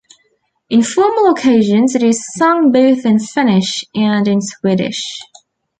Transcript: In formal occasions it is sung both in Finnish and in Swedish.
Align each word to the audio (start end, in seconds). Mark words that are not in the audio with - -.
In 0.71 0.81
formal 0.81 1.29
occasions 1.31 1.93
it 1.93 2.01
is 2.01 2.27
sung 2.33 2.71
both 2.71 3.05
in 3.05 3.19
Finnish 3.19 3.85
and 3.93 4.27
in 4.27 4.41
Swedish. 4.41 5.19